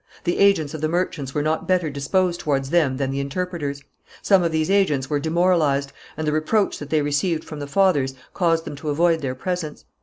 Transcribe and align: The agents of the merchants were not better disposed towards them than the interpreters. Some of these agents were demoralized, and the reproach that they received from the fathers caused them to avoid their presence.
The 0.23 0.39
agents 0.39 0.73
of 0.73 0.81
the 0.81 0.89
merchants 0.89 1.35
were 1.35 1.43
not 1.43 1.67
better 1.67 1.91
disposed 1.91 2.39
towards 2.39 2.71
them 2.71 2.97
than 2.97 3.11
the 3.11 3.19
interpreters. 3.19 3.83
Some 4.23 4.41
of 4.41 4.51
these 4.51 4.71
agents 4.71 5.11
were 5.11 5.19
demoralized, 5.19 5.93
and 6.17 6.25
the 6.25 6.31
reproach 6.33 6.79
that 6.79 6.89
they 6.89 7.03
received 7.03 7.43
from 7.43 7.59
the 7.59 7.67
fathers 7.67 8.15
caused 8.33 8.65
them 8.65 8.75
to 8.77 8.89
avoid 8.89 9.21
their 9.21 9.35
presence. 9.35 9.85